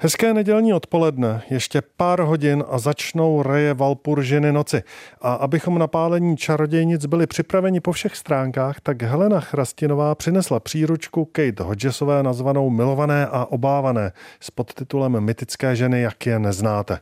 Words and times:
Hezké 0.00 0.34
nedělní 0.34 0.74
odpoledne, 0.74 1.42
ještě 1.50 1.82
pár 1.96 2.20
hodin 2.20 2.64
a 2.68 2.78
začnou 2.78 3.42
reje 3.42 3.74
Valpuržiny 3.74 4.52
noci. 4.52 4.82
A 5.20 5.34
abychom 5.34 5.78
na 5.78 5.86
pálení 5.86 6.36
čarodějnic 6.36 7.06
byli 7.06 7.26
připraveni 7.26 7.80
po 7.80 7.92
všech 7.92 8.16
stránkách, 8.16 8.80
tak 8.80 9.02
Helena 9.02 9.40
Chrastinová 9.40 10.14
přinesla 10.14 10.60
příručku 10.60 11.24
Kate 11.24 11.62
Hodgesové 11.62 12.22
nazvanou 12.22 12.70
Milované 12.70 13.26
a 13.26 13.44
obávané 13.44 14.12
s 14.40 14.50
podtitulem 14.50 15.20
Mytické 15.20 15.76
ženy, 15.76 16.00
jak 16.00 16.26
je 16.26 16.38
neznáte. 16.38 16.98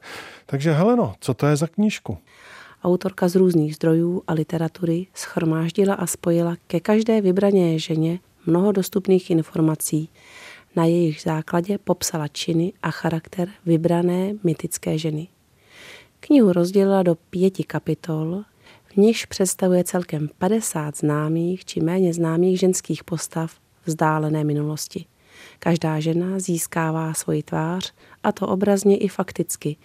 Takže 0.46 0.72
Heleno, 0.72 1.14
co 1.20 1.34
to 1.34 1.46
je 1.46 1.56
za 1.56 1.66
knížku? 1.66 2.18
Autorka 2.84 3.28
z 3.28 3.34
různých 3.34 3.74
zdrojů 3.74 4.22
a 4.26 4.32
literatury 4.32 5.06
schromáždila 5.14 5.94
a 5.94 6.06
spojila 6.06 6.56
ke 6.66 6.80
každé 6.80 7.20
vybrané 7.20 7.78
ženě 7.78 8.18
mnoho 8.46 8.72
dostupných 8.72 9.30
informací, 9.30 10.08
na 10.76 10.84
jejich 10.84 11.22
základě 11.22 11.78
popsala 11.78 12.28
činy 12.28 12.72
a 12.82 12.90
charakter 12.90 13.48
vybrané 13.66 14.34
mytické 14.44 14.98
ženy. 14.98 15.28
Knihu 16.20 16.52
rozdělila 16.52 17.02
do 17.02 17.14
pěti 17.14 17.64
kapitol, 17.64 18.44
v 18.84 18.96
nichž 18.96 19.26
představuje 19.26 19.84
celkem 19.84 20.28
50 20.38 20.96
známých 20.96 21.64
či 21.64 21.80
méně 21.80 22.14
známých 22.14 22.60
ženských 22.60 23.04
postav 23.04 23.56
vzdálené 23.84 24.44
minulosti. 24.44 25.04
Každá 25.58 26.00
žena 26.00 26.38
získává 26.38 27.14
svoji 27.14 27.42
tvář, 27.42 27.94
a 28.22 28.32
to 28.32 28.48
obrazně 28.48 28.96
i 28.96 29.08
fakticky, 29.08 29.76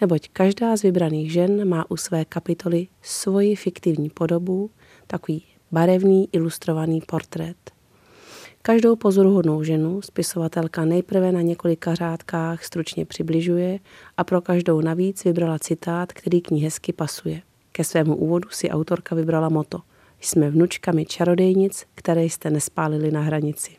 neboť 0.00 0.28
každá 0.32 0.76
z 0.76 0.82
vybraných 0.82 1.32
žen 1.32 1.68
má 1.68 1.90
u 1.90 1.96
své 1.96 2.24
kapitoly 2.24 2.86
svoji 3.02 3.56
fiktivní 3.56 4.10
podobu, 4.10 4.70
takový 5.06 5.44
barevný 5.72 6.28
ilustrovaný 6.32 7.00
portrét. 7.00 7.56
Každou 8.64 8.96
pozoruhodnou 8.96 9.62
ženu 9.62 10.02
spisovatelka 10.02 10.84
nejprve 10.84 11.32
na 11.32 11.40
několika 11.40 11.94
řádkách 11.94 12.64
stručně 12.64 13.06
přibližuje 13.06 13.78
a 14.16 14.24
pro 14.24 14.40
každou 14.40 14.80
navíc 14.80 15.24
vybrala 15.24 15.58
citát, 15.58 16.12
který 16.12 16.40
k 16.40 16.50
ní 16.50 16.60
hezky 16.60 16.92
pasuje. 16.92 17.42
Ke 17.72 17.84
svému 17.84 18.16
úvodu 18.16 18.48
si 18.50 18.70
autorka 18.70 19.14
vybrala 19.14 19.48
moto. 19.48 19.80
Jsme 20.20 20.50
vnučkami 20.50 21.04
čarodejnic, 21.06 21.84
které 21.94 22.24
jste 22.24 22.50
nespálili 22.50 23.10
na 23.10 23.20
hranici. 23.20 23.70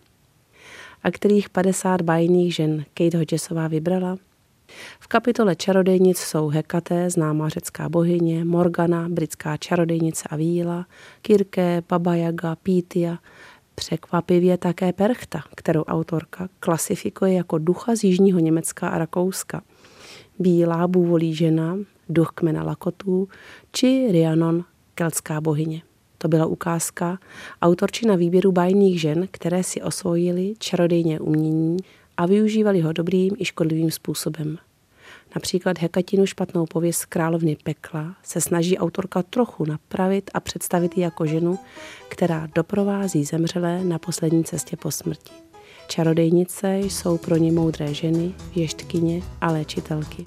A 1.03 1.11
kterých 1.11 1.49
50 1.49 2.01
bajných 2.01 2.55
žen 2.55 2.85
Kate 2.93 3.17
Hodgesová 3.17 3.67
vybrala? 3.67 4.17
V 4.99 5.07
kapitole 5.07 5.55
čarodejnic 5.55 6.17
jsou 6.17 6.47
Hekaté, 6.47 7.09
známá 7.09 7.49
řecká 7.49 7.89
bohyně, 7.89 8.45
Morgana, 8.45 9.09
britská 9.09 9.57
čarodejnice 9.57 10.23
a 10.29 10.35
víla, 10.35 10.85
Kirke, 11.21 11.83
Baba 11.89 12.15
Yaga, 12.15 12.55
Pítia, 12.55 13.17
Překvapivě 13.75 14.57
také 14.57 14.93
Perchta, 14.93 15.43
kterou 15.55 15.83
autorka 15.83 16.49
klasifikuje 16.59 17.33
jako 17.33 17.57
ducha 17.57 17.95
z 17.95 18.03
jižního 18.03 18.39
Německa 18.39 18.89
a 18.89 18.97
Rakouska. 18.97 19.61
Bílá 20.39 20.87
bůvolí 20.87 21.35
žena, 21.35 21.77
duch 22.09 22.31
kmena 22.35 22.63
Lakotů, 22.63 23.27
či 23.71 24.07
Rhiannon, 24.11 24.63
keltská 24.95 25.41
bohyně. 25.41 25.81
To 26.17 26.27
byla 26.27 26.45
ukázka 26.45 27.19
autorčina 27.61 28.15
výběru 28.15 28.51
bajných 28.51 29.01
žen, 29.01 29.27
které 29.31 29.63
si 29.63 29.81
osvojili 29.81 30.53
čarodejně 30.59 31.19
umění 31.19 31.77
a 32.17 32.25
využívali 32.25 32.81
ho 32.81 32.93
dobrým 32.93 33.35
i 33.37 33.45
škodlivým 33.45 33.91
způsobem. 33.91 34.57
Například 35.35 35.79
Hekatinu 35.79 36.25
špatnou 36.25 36.65
pověst 36.65 37.05
královny 37.05 37.57
pekla 37.63 38.15
se 38.23 38.41
snaží 38.41 38.77
autorka 38.77 39.23
trochu 39.23 39.65
napravit 39.65 40.31
a 40.33 40.39
představit 40.39 40.97
ji 40.97 41.03
jako 41.03 41.25
ženu, 41.25 41.59
která 42.09 42.47
doprovází 42.55 43.23
zemřelé 43.23 43.83
na 43.83 43.99
poslední 43.99 44.43
cestě 44.43 44.77
po 44.77 44.91
smrti. 44.91 45.33
Čarodejnice 45.87 46.77
jsou 46.79 47.17
pro 47.17 47.35
ně 47.35 47.51
moudré 47.51 47.93
ženy, 47.93 48.33
věštkyně 48.55 49.21
a 49.41 49.51
léčitelky. 49.51 50.25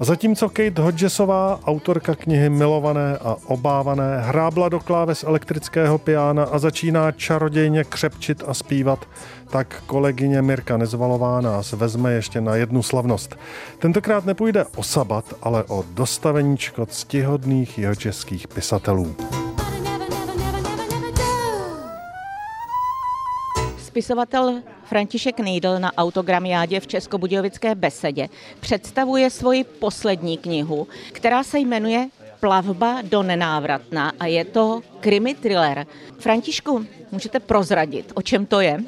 A 0.00 0.04
zatímco 0.04 0.48
Kate 0.48 0.82
Hodgesová, 0.82 1.60
autorka 1.64 2.14
knihy 2.14 2.50
Milované 2.50 3.18
a 3.18 3.36
obávané, 3.46 4.20
hrábla 4.20 4.68
do 4.68 4.80
kláves 4.80 5.24
elektrického 5.24 5.98
piána 5.98 6.44
a 6.44 6.58
začíná 6.58 7.12
čarodějně 7.12 7.84
křepčit 7.84 8.42
a 8.46 8.54
zpívat, 8.54 9.08
tak 9.50 9.82
kolegyně 9.86 10.42
Mirka 10.42 10.76
Nezvalová 10.76 11.40
nás 11.40 11.72
vezme 11.72 12.12
ještě 12.12 12.40
na 12.40 12.56
jednu 12.56 12.82
slavnost. 12.82 13.36
Tentokrát 13.78 14.24
nepůjde 14.24 14.64
o 14.76 14.82
sabat, 14.82 15.24
ale 15.42 15.64
o 15.64 15.84
dostaveníčko 15.94 16.86
ctihodných 16.86 17.78
jeho 17.78 17.94
českých 17.94 18.48
pisatelů. 18.48 19.16
Spisovatel 23.78 24.62
František 24.84 25.40
Nejdl 25.40 25.78
na 25.78 25.92
autogramiádě 25.96 26.80
v 26.80 26.86
Českobudějovické 26.86 27.74
besedě 27.74 28.28
představuje 28.60 29.30
svoji 29.30 29.64
poslední 29.64 30.38
knihu, 30.38 30.88
která 31.12 31.42
se 31.42 31.58
jmenuje 31.58 32.08
Plavba 32.40 33.02
do 33.02 33.22
nenávratna 33.22 34.12
a 34.20 34.26
je 34.26 34.44
to 34.44 34.80
krimi 35.00 35.34
thriller. 35.34 35.86
Františku, 36.18 36.86
můžete 37.12 37.40
prozradit, 37.40 38.12
o 38.14 38.22
čem 38.22 38.46
to 38.46 38.60
je? 38.60 38.78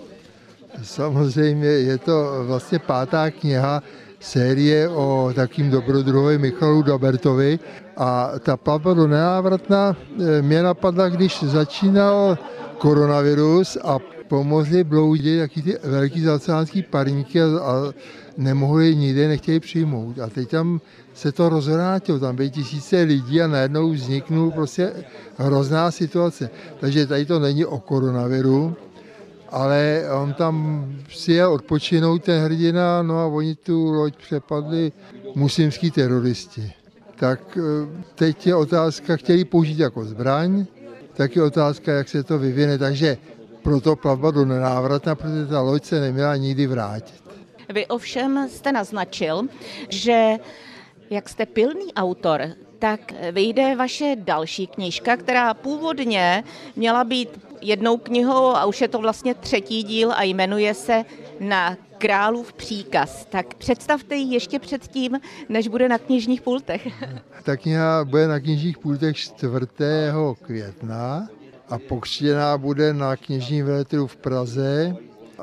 Samozřejmě 0.83 1.67
je 1.67 1.99
to 1.99 2.45
vlastně 2.47 2.79
pátá 2.79 3.31
kniha 3.31 3.83
série 4.21 4.89
o 4.89 5.33
takým 5.35 5.71
dobrodruhovi 5.71 6.39
Michalu 6.39 6.83
Dabertovi 6.83 7.59
a 7.97 8.33
ta 8.41 8.57
plavba 8.57 8.95
do 8.95 9.07
nenávratna 9.07 9.97
eh, 9.97 10.43
mě 10.43 10.63
napadla, 10.63 11.09
když 11.09 11.43
začínal 11.43 12.39
koronavirus 12.79 13.79
a 13.85 13.99
pomohli 14.29 14.85
bloudit 14.85 15.39
jaký 15.39 15.63
ty 15.63 15.77
velký 15.85 16.21
zacánský 16.21 16.83
parníky 16.83 17.43
a, 17.43 17.45
a 17.45 17.93
nemohli 18.37 18.97
nikde, 18.97 19.29
nechtěli 19.29 19.61
přijmout. 19.61 20.19
A 20.19 20.27
teď 20.27 20.49
tam 20.49 20.81
se 21.15 21.33
to 21.33 21.49
rozvrátilo, 21.49 22.19
tam 22.19 22.37
byly 22.37 22.51
tisíce 22.51 23.03
lidí 23.03 23.43
a 23.43 23.47
najednou 23.47 23.91
vzniknul 23.91 24.51
prostě 24.51 24.93
hrozná 25.37 25.91
situace. 25.91 26.51
Takže 26.81 27.07
tady 27.07 27.27
to 27.27 27.39
není 27.39 27.65
o 27.65 27.79
koronaviru, 27.79 28.77
ale 29.53 30.03
on 30.23 30.35
tam 30.35 30.87
si 31.09 31.33
jel 31.33 31.53
odpočinout 31.53 32.25
ten 32.25 32.45
hrdina, 32.45 33.03
no 33.03 33.19
a 33.19 33.27
oni 33.27 33.55
tu 33.55 33.93
loď 33.93 34.17
přepadli 34.17 34.93
muslimský 35.35 35.91
teroristi. 35.91 36.73
Tak 37.17 37.57
e, 37.57 37.61
teď 38.15 38.47
je 38.47 38.55
otázka, 38.55 39.17
chtěli 39.17 39.45
použít 39.45 39.79
jako 39.79 40.05
zbraň, 40.05 40.67
tak 41.15 41.37
je 41.37 41.43
otázka, 41.43 41.93
jak 41.93 42.09
se 42.09 42.23
to 42.23 42.39
vyvine. 42.39 42.79
Takže 42.79 43.17
proto 43.63 43.97
plavba 43.97 44.31
do 44.31 44.45
nenávratna, 44.45 45.15
protože 45.15 45.47
ta 45.47 45.61
loď 45.61 45.85
se 45.85 46.01
neměla 46.01 46.37
nikdy 46.37 46.67
vrátit. 46.67 47.23
Vy 47.73 47.87
ovšem 47.87 48.49
jste 48.49 48.73
naznačil, 48.73 49.43
že 49.89 50.33
jak 51.11 51.29
jste 51.29 51.47
pilný 51.47 51.95
autor, 51.95 52.43
tak 52.83 53.13
vyjde 53.33 53.77
vaše 53.77 54.17
další 54.19 54.67
knížka, 54.67 55.17
která 55.17 55.55
původně 55.55 56.45
měla 56.77 57.05
být 57.05 57.29
jednou 57.61 57.97
knihou 57.97 58.47
a 58.47 58.65
už 58.65 58.81
je 58.81 58.89
to 58.89 58.99
vlastně 58.99 59.35
třetí 59.35 59.83
díl 59.83 60.13
a 60.13 60.23
jmenuje 60.23 60.75
se 60.75 61.05
Na 61.41 61.77
králův 61.99 62.53
příkaz. 62.53 63.27
Tak 63.31 63.55
představte 63.55 64.15
ji 64.15 64.35
ještě 64.35 64.59
předtím, 64.59 65.21
než 65.49 65.69
bude 65.69 65.89
na 65.89 65.99
knižních 65.99 66.43
pultech. 66.43 66.89
Ta 67.43 67.57
kniha 67.57 68.05
bude 68.05 68.29
na 68.29 68.41
knižních 68.41 68.79
pultech 68.79 69.17
4. 69.17 69.53
května 70.43 71.29
a 71.69 71.79
pokřtěná 71.79 72.59
bude 72.59 72.93
na 72.93 73.17
knižním 73.17 73.67
veletru 73.67 74.07
v 74.07 74.17
Praze. 74.17 74.97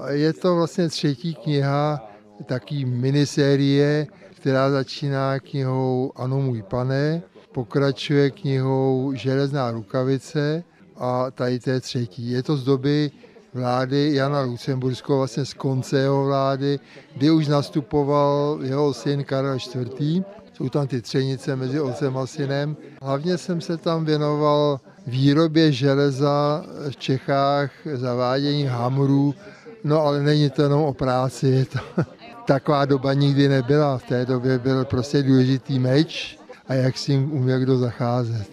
Je 0.09 0.33
to 0.33 0.55
vlastně 0.55 0.89
třetí 0.89 1.35
kniha, 1.35 2.09
taký 2.45 2.85
minisérie, 2.85 4.07
která 4.39 4.71
začíná 4.71 5.39
knihou 5.39 6.11
Ano 6.15 6.41
můj 6.41 6.63
pane, 6.63 7.21
pokračuje 7.51 8.31
knihou 8.31 9.13
Železná 9.15 9.71
rukavice 9.71 10.63
a 10.97 11.31
tady 11.31 11.59
to 11.59 11.69
je 11.69 11.79
třetí. 11.79 12.31
Je 12.31 12.43
to 12.43 12.57
z 12.57 12.63
doby 12.63 13.11
vlády 13.53 14.15
Jana 14.15 14.41
Lucemburského, 14.41 15.17
vlastně 15.17 15.45
z 15.45 15.53
konce 15.53 15.99
jeho 15.99 16.25
vlády, 16.25 16.79
kdy 17.15 17.31
už 17.31 17.47
nastupoval 17.47 18.59
jeho 18.61 18.93
syn 18.93 19.23
Karel 19.23 19.57
IV. 19.75 20.23
Jsou 20.53 20.69
tam 20.69 20.87
ty 20.87 21.01
třenice 21.01 21.55
mezi 21.55 21.79
otcem 21.79 22.17
a 22.17 22.27
synem. 22.27 22.77
Hlavně 23.01 23.37
jsem 23.37 23.61
se 23.61 23.77
tam 23.77 24.05
věnoval 24.05 24.79
výrobě 25.07 25.71
železa 25.71 26.65
v 26.89 26.97
Čechách, 26.97 27.71
zavádění 27.93 28.63
hamrů, 28.63 29.35
no 29.83 30.01
ale 30.01 30.23
není 30.23 30.49
to 30.49 30.61
jenom 30.61 30.81
o 30.81 30.93
práci, 30.93 31.47
je 31.47 31.65
to, 31.65 31.79
taková 32.45 32.85
doba 32.85 33.13
nikdy 33.13 33.47
nebyla. 33.47 33.97
V 33.97 34.03
té 34.03 34.25
době 34.25 34.59
byl 34.59 34.85
prostě 34.85 35.23
důležitý 35.23 35.79
meč 35.79 36.38
a 36.69 36.73
jak 36.73 36.97
s 36.97 37.07
ním 37.07 37.33
uměl 37.33 37.59
kdo 37.59 37.77
zacházet. 37.77 38.47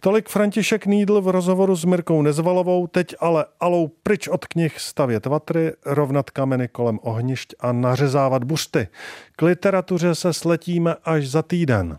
Tolik 0.00 0.28
František 0.28 0.86
Nídl 0.86 1.20
v 1.20 1.28
rozhovoru 1.28 1.76
s 1.76 1.84
Mirkou 1.84 2.22
Nezvalovou, 2.22 2.86
teď 2.86 3.14
ale 3.20 3.44
alou 3.60 3.88
pryč 4.02 4.28
od 4.28 4.46
knih 4.46 4.80
stavět 4.80 5.26
vatry, 5.26 5.72
rovnat 5.86 6.30
kameny 6.30 6.68
kolem 6.68 6.98
ohnišť 7.02 7.54
a 7.60 7.72
nařezávat 7.72 8.44
buřty. 8.44 8.88
K 9.36 9.42
literatuře 9.42 10.14
se 10.14 10.32
sletíme 10.32 10.94
až 11.04 11.28
za 11.28 11.42
týden. 11.42 11.98